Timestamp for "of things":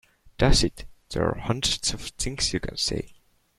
1.93-2.53